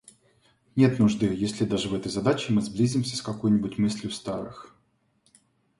Нет 0.75 0.97
нужды, 0.97 1.27
если 1.27 1.63
даже 1.63 1.87
в 1.87 1.93
этой 1.93 2.11
задаче 2.11 2.51
мы 2.51 2.63
сблизимся 2.63 3.15
с 3.15 3.21
какой-нибудь 3.21 3.77
мыслью 3.77 4.09
старых. 4.11 4.73